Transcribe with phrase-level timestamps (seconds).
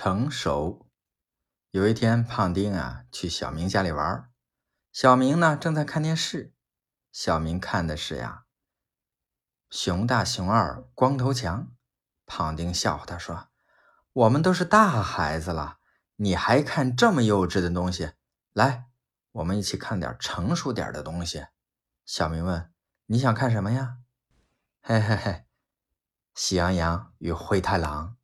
[0.00, 0.86] 成熟，
[1.72, 4.30] 有一天胖丁啊去小明家里玩，
[4.92, 6.54] 小明呢正在看电视，
[7.10, 8.44] 小明看的是呀。
[9.70, 11.72] 熊大、熊二、光头强，
[12.26, 13.48] 胖丁笑话他说，
[14.12, 15.78] 我们都是大孩子了，
[16.14, 18.12] 你还看这么幼稚的东西？
[18.52, 18.86] 来，
[19.32, 21.44] 我们一起看点成熟点的东西。
[22.06, 22.72] 小明问，
[23.06, 23.98] 你想看什么呀？
[24.80, 25.46] 嘿嘿嘿。
[26.36, 28.16] 喜羊羊与灰太狼。